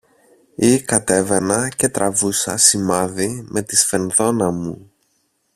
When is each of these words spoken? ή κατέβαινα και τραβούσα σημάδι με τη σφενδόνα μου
ή 0.55 0.81
κατέβαινα 0.81 1.69
και 1.69 1.89
τραβούσα 1.89 2.57
σημάδι 2.57 3.45
με 3.49 3.61
τη 3.61 3.75
σφενδόνα 3.75 4.51
μου 4.51 4.91